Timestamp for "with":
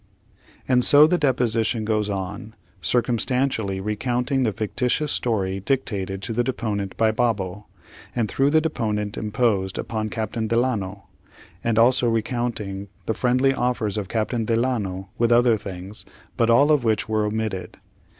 15.19-15.31